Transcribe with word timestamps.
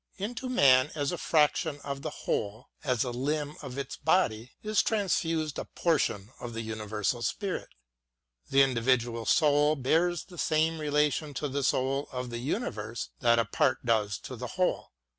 Into 0.17 0.49
man 0.49 0.89
as 0.95 1.11
a 1.11 1.17
fraction 1.19 1.79
of 1.81 2.01
the 2.01 2.09
whole, 2.09 2.69
as 2.83 3.03
a 3.03 3.11
limb 3.11 3.55
of 3.61 3.75
this 3.75 3.99
body^ 4.03 4.49
is 4.63 4.81
transfused 4.81 5.59
a 5.59 5.65
portion 5.65 6.31
of 6.39 6.53
the 6.55 6.63
universal 6.63 7.21
spirit. 7.21 7.69
The 8.49 8.63
individual 8.63 9.27
soul 9.27 9.75
bears 9.75 10.23
the 10.23 10.39
same 10.39 10.79
relation 10.79 11.35
to 11.35 11.47
the 11.47 11.61
soul 11.61 12.09
of 12.11 12.31
the 12.31 12.39
universe 12.39 13.09
that 13.19 13.37
a 13.37 13.45
part 13.45 13.85
does 13.85 14.17
to 14.21 14.35
the 14.35 14.47
whole. 14.57 14.91